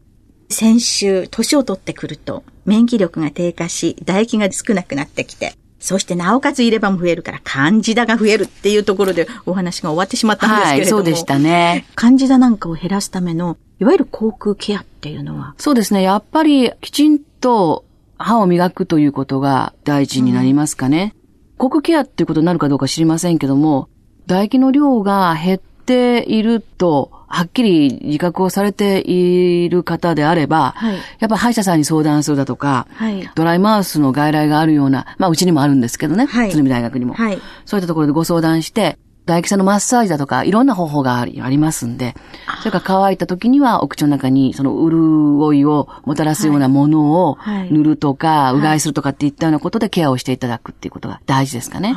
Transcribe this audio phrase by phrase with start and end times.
[0.50, 10.98] 先週、年を取ってくると、免疫力が低下し、唾液が少なくなってきて、そしてなおかつ入れ歯も増えるから、カンジダが増えるっていうところでお話が終わってしまったんですけれども。
[10.98, 11.86] はい、そうでしたね。
[11.94, 15.54] カンジダなんかを減らすための、いわゆる口腔ケアっていうのは？
[15.60, 16.02] そうですね。
[16.02, 17.86] やっぱりきちんと
[18.18, 21.14] 歯を磨くということが大事になりますかね。
[21.16, 23.88] うん、口腔ケアっていうことになるかどうか知りませんけども、
[24.28, 37.40] 唾液の量が減っていると、はっきり自覚をされている方であれば、はい、やっぱ歯医者さんに相談するだとか、はい、ドライマウスの外来があるような、まあうちにもあるんですけどね、はい、鶴見大学にも、はい。
[37.66, 42.16] そういったところでご相談して、唾液腺のマッサージだとか、いろんな方法がありありますんで、
[42.60, 47.38] それから乾いた時にはお口の中にその潤いをもたらすようなものを
[47.70, 51.96] 塗るとか、うがいするとかっていったようなことでケアをしていただくっていうことが大事ですかね。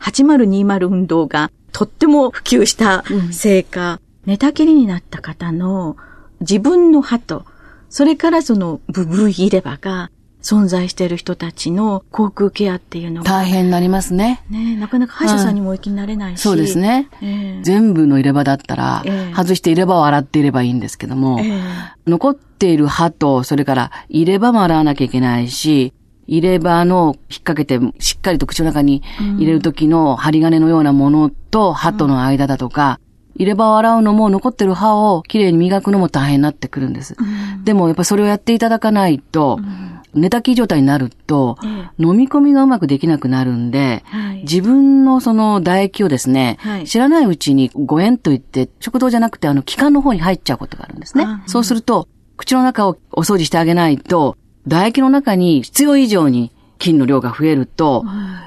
[0.00, 5.96] 8020運動がとっても普及したせいか、うん、寝たきりになった方の
[6.40, 7.44] 自分の歯と、
[7.88, 10.10] それからその部分入れ歯が
[10.42, 13.30] 存在している人たちの口腔ケアっていうのが。
[13.30, 14.42] 大変になりますね。
[14.50, 16.40] ねなかなか歯医者さんにもお行きになれないし。
[16.40, 19.04] そうですね、えー、全部の入れ歯だったら、
[19.34, 21.60] 外して入れ歯を洗っていればいいんですけども、えー、
[22.06, 25.92] 残っている歯と、それから入れ歯も洗わなきゃいけないし、
[26.32, 29.02] 入れ歯の引っ掛けてしっかりと口の中に
[29.36, 32.98] 入れる時の針金のようなものと歯との間だとか、
[33.34, 37.16] 入れ歯を洗うのも残ってる歯をきれいに磨くのも大変になってくるんです。
[37.18, 41.58] うん、でもやっぱそれをやっていただかないと、うん、寝たきり状態になると、
[41.98, 51.26] 飲み込みがうまくできなくなるんで、はい、自分のその唾液をですね、はい、知らないうちに誤嚥といって食道じゃなくてあの気管の方に入っちゃうことがあるんですね。
[51.46, 54.36] そうすると、口の中をお掃除してあげないと、
[54.68, 58.04] 唾液の中に必要以上に菌の量が増えると、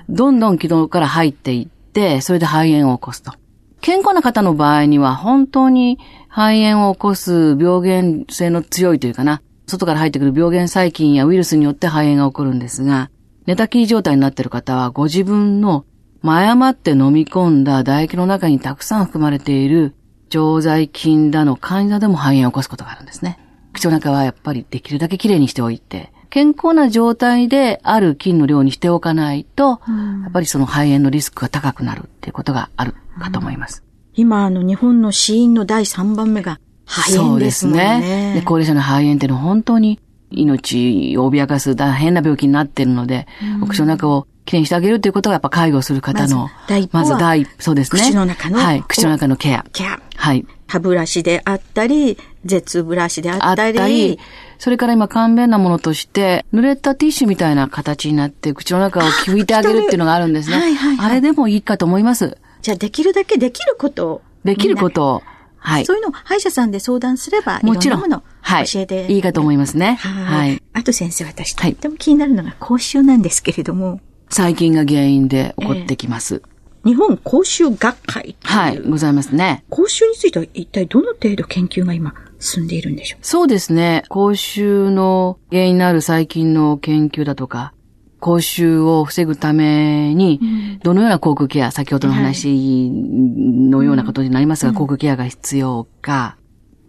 [0.10, 3.34] どんどん気道から入っていって、それで肺炎を起こすと。
[3.82, 13.10] 健康な方の場合には本当に肺炎を起こす病原性の強いというかな、外から入ってくる病原細菌やウイルスによって肺炎が起こるんですが、
[13.46, 15.86] 寝たきり状態になっている方はご自分の
[16.24, 19.94] 誤って飲み込んだ唾液の中にたくさん含まれている
[20.30, 23.40] 常在菌だの患者でも肺炎を起こすことがあるんですね。
[23.76, 33.84] 口の中はやっぱりできるだけきれいにしておいて、健康な状態である菌の量にしておかないと、うん、やっぱりその肺炎のリスクが高くなるっていうことがあるかと思います。
[33.86, 37.72] うん、今、あの、日本の死因の第3番目が肺炎ですね。
[37.72, 38.34] そうですね。
[38.36, 40.00] で高齢者の肺炎っていうのは本当に
[40.32, 46.50] 命を脅かす大変な病気になっているので、うん、お口の中をきれいにしてあげるということがやっぱ介護する方の、
[46.92, 48.02] まず第そうですね。
[48.02, 48.60] 口の中の。
[48.60, 48.84] はい。
[48.84, 49.66] 口の中のケア。
[49.74, 50.00] ケア。
[50.26, 50.44] はい。
[50.66, 53.62] 歯ブラシであったり、絶ブラシであったり。
[53.62, 54.20] あったり、
[54.58, 60.58] それから今簡便なものとして、濡れたティッシュみたいな形になって口の中を拭いてあげるっていうのがあるんですね。
[60.58, 62.40] はいはい、はい、あれでもいいかと思います？
[62.64, 64.22] じゃあできるだけできることを。
[64.44, 65.24] できることを。
[65.58, 65.86] はい。
[65.86, 68.00] そういうのを歯医者さんで相談すれば、もちろん。
[68.00, 69.14] もの教えて、はい。
[69.14, 69.96] いいかと思いますね。
[69.96, 70.60] はい。
[70.74, 74.00] あと先生、私とっても気になるのが口臭なんですけれども。
[74.30, 76.36] 細菌が原因で起こってきます。
[76.36, 76.55] えー、
[76.86, 79.66] 日本口臭学会はい、ございますね。
[79.72, 83.20] 口臭については一体どの程度研究が今進んでいるんでしょう？
[83.24, 84.04] そうですね。
[84.08, 87.74] 口臭の原因になる細菌の研究だとか、
[88.20, 90.40] 口臭を防ぐために、
[90.84, 96.38] どのような口腔ケア、先ほどの話のようなことになりますが、口腔ケアが必要か、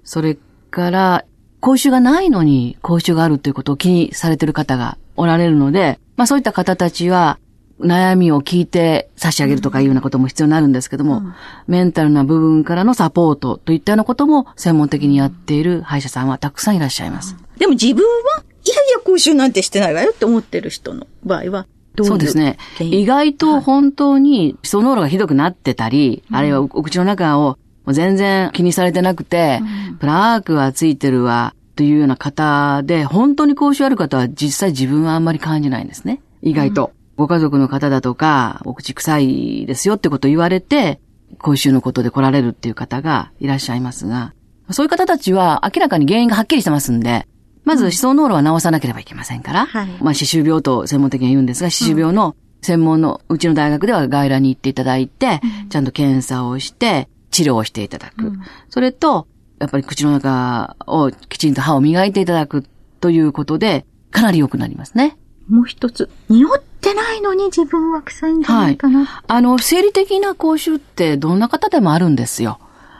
[0.05, 0.37] それ
[0.71, 1.25] から、
[1.63, 7.39] 口臭がないのに口臭があるということを気にされている方がおられるので、まあそういった方たちは、
[7.81, 11.34] 悩みを聞いて差し上げるとかいうようなことも必要になるんですけども、うん、
[11.67, 17.37] メンタルな部分からのサポートといったようなことも専門的にやっている歯医者さんはたくさんいらっしゃいます。
[17.58, 21.67] でも自分は、いやいや講習なんてしてないわよって思ってる人の場合は、
[22.02, 22.58] そうですね。
[22.81, 27.58] 意外と本当にその脳がひどくなってたり、はい、あるいはお口の中を
[27.88, 36.23] 全然気にされてなくて、うん、プラークはついてるわ、というような方で、本当に口臭ある方は実際自分はあんまり感じないんですね。
[36.43, 36.93] 意外と。
[37.17, 41.01] ご家族の方だとか、お口臭いですよってことを言われて、
[41.39, 44.35] 口臭のことで来られるっていう方がいらっしゃいますが、
[44.71, 47.27] そういう方たちは明らかに原因がはっきりしてますんで、
[47.65, 58.27] まず思想脳炉は治さなければいけませんから、はい、まあ、歯周病と専門的には言うんですが、歯周病の専門のうちの大学では外来に行っていただいて、うん、ちゃんと検査をして、治療をしていただく。
[58.27, 58.41] うん、
[58.71, 59.27] それと、
[59.59, 62.65] やっぱり口の中をきちんと歯を磨いていただく
[63.01, 65.17] ということで、かなり良くなりますね。
[65.49, 69.05] もう一つ、匂ってないのに自分は臭いんじゃないかな。
[69.05, 69.25] はい。
[69.29, 72.59] あの、生理的な口臭ってどんな方でもあるんですよ。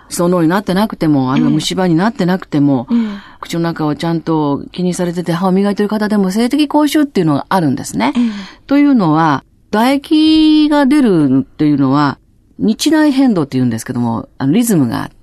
[0.09, 2.99] そのになってなくても、あるいは虫歯になってなくても、ええ、
[3.41, 8.13] 口の中をちゃんと気にされてて歯を磨いてる方でも性的口臭っていうのがあるんですね。
[8.17, 8.21] え、
[8.67, 12.19] というのは、唾液が出るっていうのは、
[12.59, 15.16] 日内変動って言うんですけども、あのリズムがあって、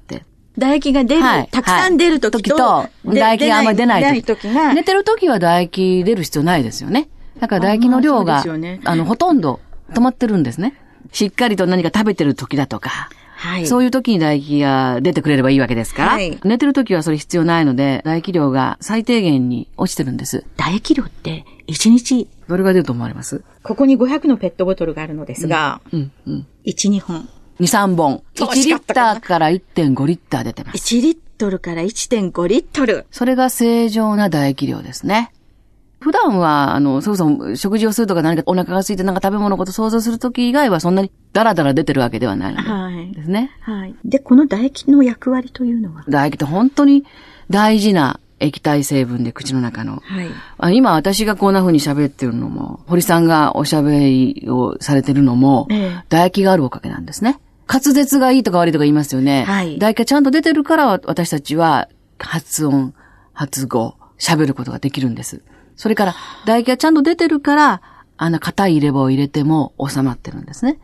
[0.56, 4.74] 唾液が出る、はい、たくさん出るときと、はい、と唾液があんまり出ないときが。
[4.74, 7.10] 寝てるときは唾液出る必要ないですよね。
[7.40, 9.60] だから唾液の量が、あね、あの、ほとんど
[9.94, 10.80] 止まってるんですね。
[11.12, 20.46] しっかりと何か食べてる時だとか、はい、そういう時に唾液が出てくれればいいわけですから、はい、寝てる時はそれ必要ないので、唾液量が最低限に落ちてるんです。
[20.58, 23.44] 唾液量って1日どれが出ると思われます？
[23.64, 26.48] ここに500のペットボトルがあるのですが、うん、うん、うん。
[26.66, 27.28] 1、2本。
[27.60, 28.24] 2、3本。
[28.36, 30.96] 1リッターから1.5リッター出てます。
[30.96, 33.06] 1リットルから1.5リットル。
[33.12, 35.32] それが正常な唾液量ですね。
[36.00, 43.16] 普段は、あの、そもそも食事をするとか何かお腹が空いてなんか食べ物のこと想像するとき以外はそんなにダラダラ出てるわけではないので。
[43.16, 43.52] ですね。
[43.62, 43.96] はい。
[44.04, 46.04] で、この唾液の役割というのは？
[46.04, 47.06] 唾液って本当に
[47.50, 50.02] 大事な液体成分で口の中の。
[50.58, 50.76] はい。
[50.78, 57.40] 今私がこんな風に喋ってるのも、堀さんがおしゃべりをされてるのも、ええ、唾液があるおかげなんですね。
[57.68, 59.44] 滑舌がいいとか悪いとか言いますよね。
[59.44, 59.76] はい。
[59.76, 61.88] 唾液がちゃんと出てるから私たちは
[62.20, 62.94] 発音、
[63.34, 65.42] 発語、喋ることができるんです。
[65.76, 67.82] それから、唾液がちゃんと出てるから、
[68.18, 70.80] あの、硬い入れ歯を入れても収まってるんですね。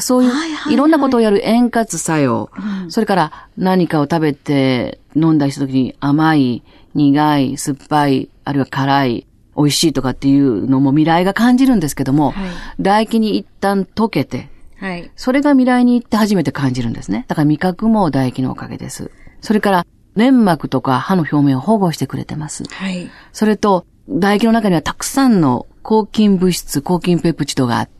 [0.00, 0.32] そういう、
[0.72, 2.50] いろんなことをやる円滑作用、
[2.84, 6.62] うん、それから何かを食べて飲んだりした時に甘い、
[6.94, 9.26] 苦い、酸っぱい、あるいは辛い、
[9.56, 14.48] 美味しいとかっていうのも未来が感じるんですけども、はい、唾液に一旦溶けて、
[14.78, 17.24] はい、それが未来に行って初めて感じるんですね。
[17.28, 19.10] だから味覚も唾液のおかげです。
[19.40, 19.86] それから
[20.16, 22.64] 粘膜とか歯の表面を保護してくれてます。
[22.64, 27.93] はい、それと唾液の中にはたくさんの抗菌物質、抗菌ペプチドがあって、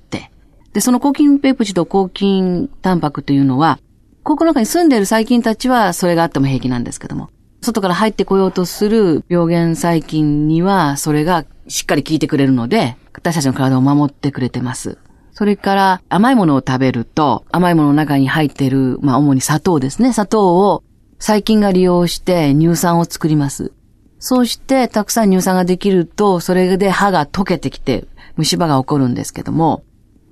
[0.75, 3.79] で、その抗菌ペプチド、抗菌タンパクというのは、
[4.25, 7.31] 口の中に住んでいる細菌たちはそれがあっても平気なんですけども、
[7.63, 14.99] 外から入ってこようとする病原細菌にはそれがしっかり効いてくれるので、私たちの体を守ってくれてます。
[15.33, 20.13] それから甘いものを食べると、甘いものの中に入っている、まあ主に砂糖ですね。
[20.13, 20.83] 砂糖を
[21.21, 23.73] 細菌が利用して乳酸を作ります。
[24.19, 28.07] そうして、たくさん乳酸ができると、それで歯が溶けてきて、
[28.37, 29.85] 虫歯が起こるんですけども、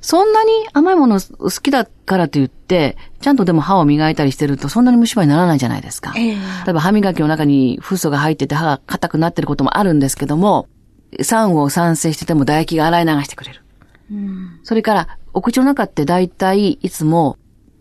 [0.02, 6.12] そんなに甘いもの好きだからといって、ちゃんとでも歯を磨いたりしてると、そんなに虫歯にならないじゃないですか。
[6.16, 10.68] えー、例えば歯磨きの中にフッ素が入ってて歯が硬くなってることもあるんですけども、
[11.22, 13.62] 酸を酸性してても唾液が洗い流してくれる。
[14.10, 17.38] うん、それから、お口の中って大体いつも、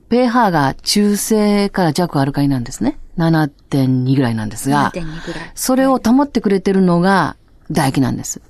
[0.09, 2.99] pH が中性から弱アルカリなんですね。
[3.17, 4.93] 7.2ぐらいなんですが、
[5.55, 7.35] それを保ってくれてるのが
[7.69, 8.41] 唾液なんです。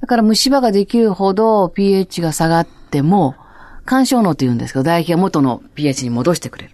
[0.00, 3.34] だから虫歯ができるほど pH が下がっても、
[3.84, 6.70] 干渉能と言うんですけど、唾液が元の pH に戻してくれる。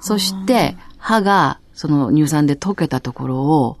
[0.00, 3.78] そして、歯がその乳酸で溶けたところを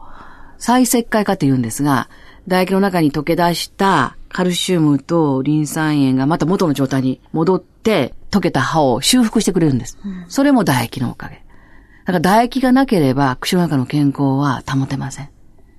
[0.58, 2.08] 再石灰化と言うんですが、
[2.44, 9.96] 唾液の中に溶け出したカルシウムとリン酸塩がまた元の状態に戻って、溶けた歯を修復してくれるんです。
[10.28, 11.44] それも唾液のおかげ。
[12.04, 15.28] だから唾液がなければ、口の中の健康は保てません。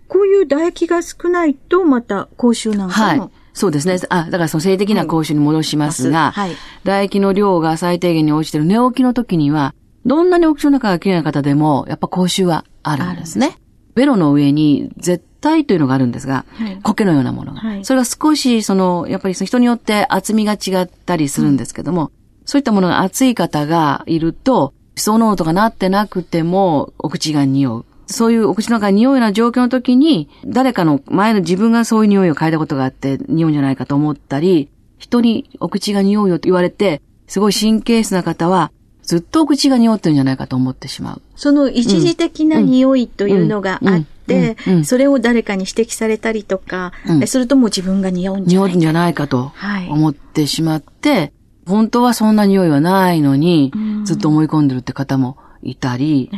[0.07, 3.31] こういう唾液が少ないと、また口臭なんかも、はい。
[3.55, 3.97] そうですね。
[4.09, 9.73] あ、だからその性的な口臭に戻しますが、はい、唾液の量が最低限に落ちてる寝起きの時には、
[10.05, 13.57] どんなにお口の中が綺麗な方でも、やっぱ口臭はあるんですね。
[13.95, 17.61] ベロの上に絶対というのがあるんですが、はい、苔のようなものが。
[17.61, 22.09] はい、それは少し、その、やっぱり人によって厚みが違ったりするんですけども、うん、
[22.43, 27.85] そういったものが厚い方がいると、思想濃度がなってなくても、お口が匂う。
[28.07, 38.71] そういうお口の中に匂うような状況の時に、誰かの前の自分がそういう匂いを嗅いだことがあって匂うんじゃないかと思ったり、人にお口が匂うよと言われて、すごい神経質な方は、
[39.03, 41.21] ずっとお口が匂ってるんじゃないかと思ってしまう。
[41.35, 48.71] その一時的な匂いというのがあって、それを誰かに指摘されたりとか、うん、するともう自分が匂うんじゃないか。
[48.71, 49.51] 匂うんじゃないかと
[49.89, 51.31] 思ってしまって、はい、
[51.67, 53.71] 本当はそんな匂いはないのに、
[54.05, 56.31] ずっと思い込んでるって方もいたり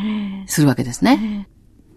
[0.48, 1.48] するわけですね。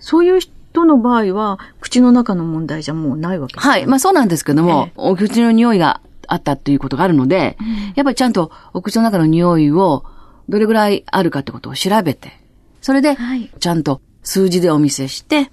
[0.00, 3.66] そういう人の場合は、口の中の問題じゃもうないわけです。
[3.66, 3.87] はい。
[3.87, 7.57] まあそうなんですけども、お口の匂いがあったっていうことがあるので、
[7.95, 10.04] やっぱりちゃんとお口の中の匂いを
[10.49, 12.40] どれぐらいあるかってことを調べて、
[12.80, 13.16] それで、
[13.59, 15.50] ちゃんと数字でお見せして、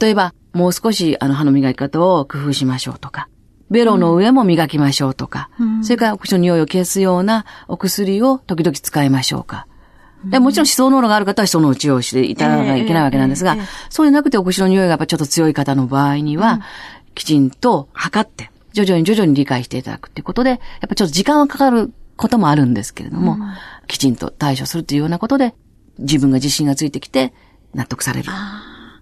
[0.00, 3.28] 例えば、もう少しあの歯の磨き方を工夫しましょうとか、
[3.70, 9.66] ベロの上も磨きましょうとか、うん、それからお口の匂いを消すようなお薬を時々使いましょうか。
[10.24, 13.56] でもちろん思想濃度がある方は思想の治療をしていただかなきゃいけないわけなんですが、
[13.88, 16.60] そうでなくてお口の匂いがやっぱちょっと強い方の場合には、うん、
[17.14, 20.58] きちんと測って、徐々に徐々に理解していただくっていうことで、やっ
[20.88, 23.40] ぱちょっと時間はかかることもあるんですけれども、うん、
[23.86, 25.54] きちんと対処するというようなことで、
[25.98, 27.32] 自分が自信がついてきて
[27.74, 28.30] 納得される。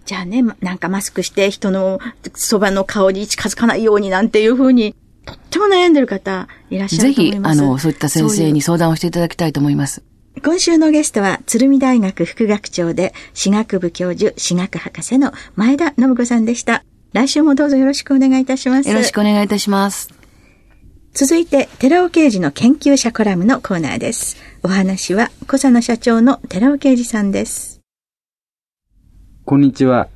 [0.05, 1.99] じゃあね、なんかマスクして人の
[2.35, 4.95] そばの顔に近づかないようになんていうふうに、
[5.25, 7.57] とっても悩んでる方いらっしゃると思います。
[7.57, 10.05] ぜひ、あの、そういった先生に相談をしていただきたいと思います。
[10.43, 16.85] 今週のゲストは、鶴見大学副学長で、歯学部教授、歯学博士の前田信子さんでした。
[17.15, 18.89] 来週もどうぞよろしくお願いいたします。
[18.89, 20.11] よろしくお願いいたします。
[21.15, 24.37] 続いて、寺尾刑事の研究者コラムのコーナーです。
[24.63, 27.81] お話は、小佐野社長の寺尾刑事さんです。
[29.47, 30.09] こんにちは、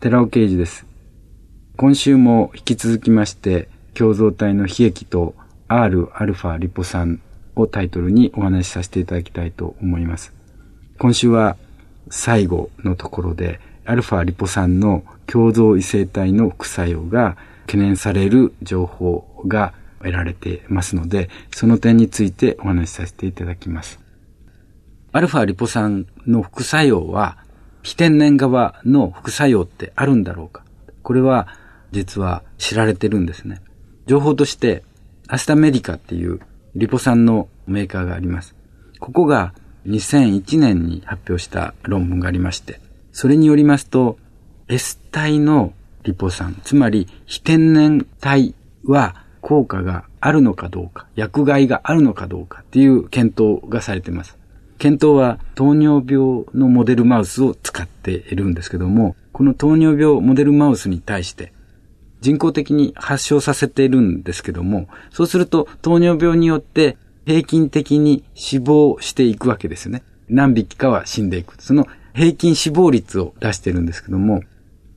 [0.00, 0.84] 寺尾刑事です。
[1.76, 5.34] 今週も引き続きまして、共造体の悲劇と
[5.68, 7.20] Rα リポ酸
[7.56, 10.32] をタイトルにお話しさせていただきたいと思います。
[10.98, 11.56] 今週は
[12.10, 24.00] 最後のところで、α リポ酸の共造異性体の副作用が懸念される情報が得られていますので、その点についてお話しさせていただきます。
[25.12, 27.38] アルファリポ酸の副作用は、
[27.82, 30.64] 非天然側の副作用ってあるんだろうか？
[31.02, 31.48] これは
[31.92, 33.60] 実は知られてるんですね。
[34.06, 34.84] 情報として、
[35.28, 36.40] アスタメディカっていう
[36.74, 38.54] リポ酸のメーカーがあります。
[39.00, 39.54] ここが
[39.86, 42.80] 2001年に発表した論文がありまして、
[43.12, 44.18] それによりますと、
[44.68, 45.72] S 体の
[46.04, 54.36] リポ酸、つまり非天然体は効果があるのかどうか、薬害があるのかどうかっていう検討がされています。
[54.78, 61.52] 検討は糖尿病のモデルマウスを使っているんですけども、この糖尿病モデルマウスに対して
[62.20, 66.96] 人工的に発症させているんですけども、そうすると糖尿病によって
[67.26, 70.02] 平均的に死亡していくわけですよね。
[70.28, 71.54] 何匹かは死んでいく。
[71.62, 74.42] その平均死亡率を出してるんですけども、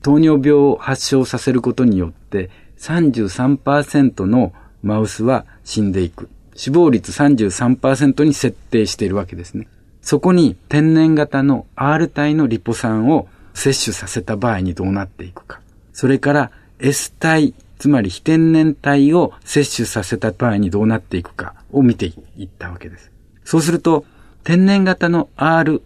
[0.02, 6.30] 糖尿病を発症させることによって33%のマウスは死んでいく。
[6.56, 9.68] 死亡率33%に設定しているわけですね。
[10.02, 15.62] そこに天然型の R 体のリポ酸を摂取させた場合にどうなっていくか。
[15.94, 16.52] それから
[16.84, 23.10] S 体、つまり非天然体を摂取させた場合にどうなっていくかを見ていったわけです。
[23.46, 24.06] そうすると、
[24.44, 25.82] 天然型の R、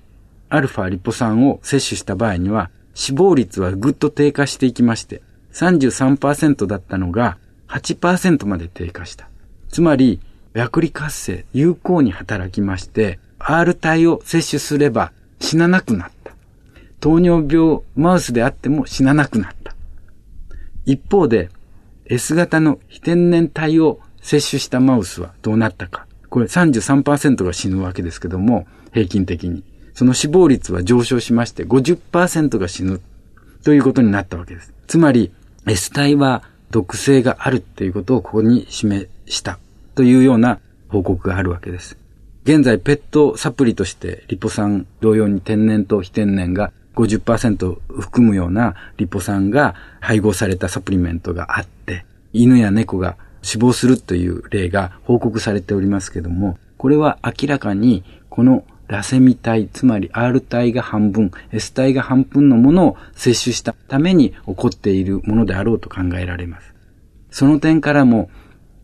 [0.49, 5.21] アルファリポ酸を摂取した場合には、死亡率はぐっと低下していきまして、
[5.53, 7.37] 33%だったのが
[7.67, 9.29] 8%まで低下した。
[9.69, 10.19] つまり、
[10.53, 16.31] 薬理活性、有効に働きまして、R 体を摂取すれば死ななくなった。
[16.99, 19.56] 糖尿病マウスであっても死ななくなった。
[20.87, 21.49] 一方で、
[22.05, 26.07] S 型の非天然体を摂取したマウスはどうなったか。
[26.29, 29.63] これ33%が死ぬわけですけども、平均的に。
[29.93, 33.01] その死亡率は上昇しまして50%が死ぬ
[33.63, 34.73] ということになったわけです。
[34.87, 35.31] つまり、
[35.67, 39.59] S 体は毒性があるっていうことをここに示した
[39.95, 41.97] というような報告があるわけです。
[42.45, 66.73] 現在、ペットサプリとしてリポ酸同様に天然と非天然が50%含むようなリポ酸が配合されたサプリメントがあって、犬や猫が死亡するという例が報告されておりますけども、これは明らかにこのラセミ体、つまり R 体が半分、S 体が半分のものを摂取したために起こっているものであろうと考えられます。
[67.29, 68.29] その点からも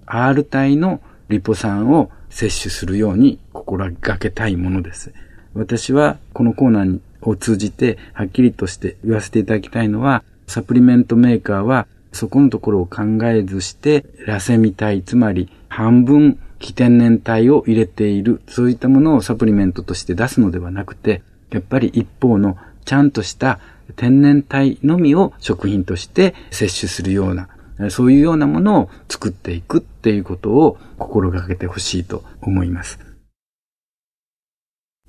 [0.05, 5.13] R 体のリポ酸を摂取するように心がけたいものです。
[5.53, 23.59] 私はこのコーナーにを通じてはっきりとして言わせていただきたいのは、サプリメントメーカーはそこのところを考えずして、ラセミ体、つまり半分非天然体を入れている、そういったものをサプリメントとして出すのではなくて、やっぱり一方のちゃんとした
[23.95, 27.49] 天然体のみを食品として摂取するような、
[27.89, 32.99] そういうようなものを作っていくっていうことを心がけてほしいと思います。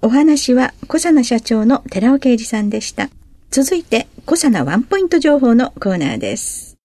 [0.05, 3.09] お話は小佐奈社長の寺尾啓二さんでした。
[3.51, 6.77] 続いて、小佐奈ワンポイント情報のコーナーです。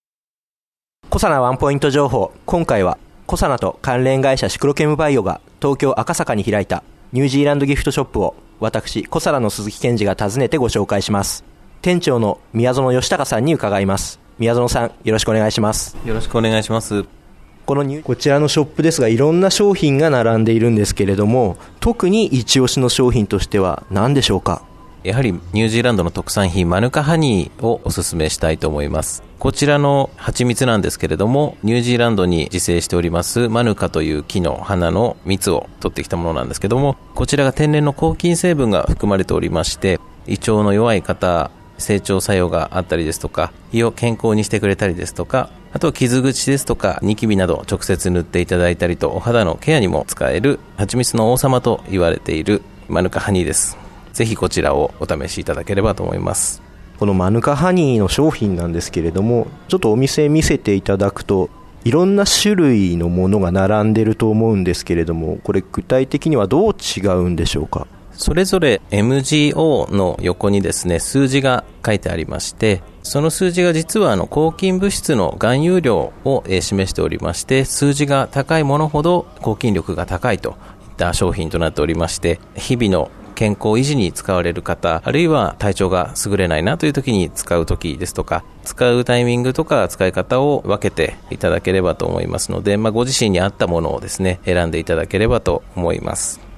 [1.09, 2.31] 小佐奈ワンポイント情報。
[2.45, 2.97] 今回は、
[3.27, 11.43] 小佐奈と関連会社シクロケムバイオが東京赤坂に開いたニュージーランドギフトショップを私、小佐奈の鈴木健二が訪ねてご紹介します。
[11.81, 14.21] 店長の宮園義孝さんに伺います。
[14.38, 15.97] 宮園さん、よろしくお願いします。
[16.05, 17.18] よろしくお願いします。
[17.69, 24.63] このこちらのショップですが、いろんな商品が並んでいるんですけれども、特に一押しの商品としては何でしょうか？
[25.03, 29.21] やはりニュージーランドの特産品マヌカハニーをお勧めしたいと思います。
[29.38, 53.77] こちらの蜂蜜なんですけれども、ニュージーランドに自生しておりますマヌカという木の花の蜜を取ってきたものなんですけども、こちらが天然の抗菌成分が含まれておりまして、胃腸の弱い方、成長作用があったりですとか、胃を健康にしてくれたりですとか、あと傷口ですとかニキビなど直接塗っていただいたりとお肌のケアにも使える蜂蜜の王様と言われているマヌカハニーです。
[54.11, 56.61] ぜひこちらをお試しいただければと思います。
[56.97, 61.49] このマヌカハニーの商品なんですけれども、ちょっとお店見せていただくと、
[61.85, 67.88] いろんな種類のものが並んでると思うんですけれども、これ具体的にはどう違うんでしょうか？
[68.19, 80.53] それぞれ MGO の横にですね、数字が書いてありまして、その数字が実はあの抗菌物質の含有量を示しておりまして、数字が高いものほど抗菌力が高いとい
[80.91, 96.49] った商品となっておりまして、日々の健康維持に使われる方、あるいは体調が優れないなという時に使う時ですとか、使うタイミングとか使い方を分けていただければと思いますので、まあ、ご自身に合ったものをですね、選んでいただければと思います。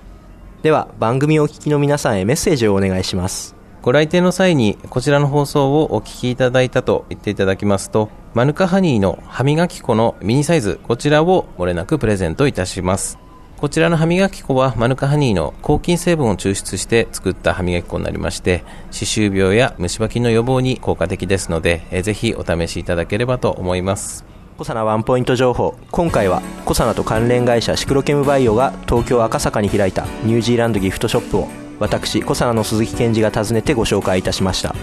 [0.63, 3.55] では、番組をお聞きの皆さんへメッセージをお願いします。
[3.81, 13.17] ご来店の際にこちらの放送をお聞きいただいたと言っていただきますと、マヌカハニーの歯磨き粉のミニサイズ、こちらを漏れなくプレゼントいたします。
[13.57, 24.25] こちらの歯磨き粉はマヌカハニーの抗菌成分を抽出して作った歯磨き粉になりまして歯周病や虫歯菌の予防に効果的ですので、ぜひお試しいただければと思います
[24.61, 25.73] コサナワンポイント情報。
[25.89, 31.47] 今回はコサナと関連会社シクロケムバイオが東京赤坂に開いたニュージーランドギフトショップを
[31.79, 34.75] 私コサナの鈴木健二が訪ねてご紹介いたしました。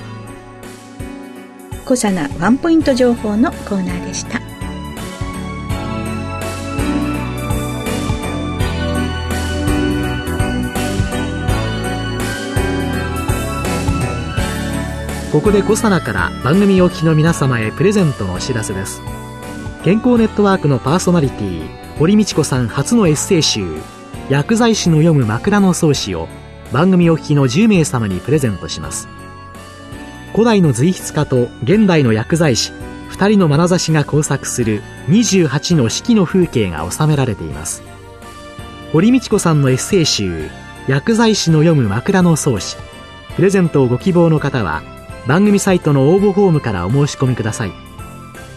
[1.85, 4.41] コサナワンポイント情報のコーナーでした。
[15.31, 19.01] ここでコサナから番組お聞きの皆様へプレゼントのお知らせです
[19.85, 23.64] 健康ネットワークのパーソナリティ堀道子さん初のエッセイ集
[24.29, 26.29] 薬剤師の読む枕草子を
[26.73, 29.09] 番組お聞きの10名様にプレゼントします。
[30.33, 32.73] 古代の随筆家と現代の薬剤師
[33.11, 37.83] 2人の眼差しが交錯する28の四季の風景が収められています。
[38.93, 40.51] 堀道子さんのエッセイ集
[40.88, 42.77] 薬剤師の読む枕草子
[43.37, 44.83] プレゼントをご希望の方は
[45.27, 47.88] 番組サイトの応募フォームからお申し込みください。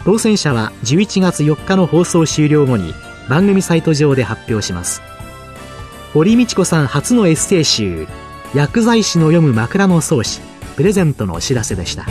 [0.04, 2.94] 当選者は11月4日の放送終了後に
[3.30, 5.02] 番組サイト上で発表します。
[6.14, 8.08] 堀道子さん初のエッセイ集
[8.54, 10.42] 「薬剤師の読む枕草子」
[10.76, 12.06] プレゼントのお知らせでした。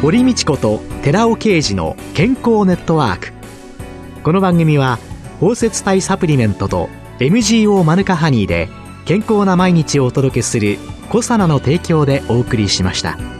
[0.00, 3.32] 堀道子と寺尾啓二の健康ネットワーク。
[4.22, 5.00] この番組は
[5.40, 8.68] 包摂体サプリメントと MGO マヌカハニーで
[9.04, 13.37] 健康な毎日をお届けするコサナの提供でお送りしました。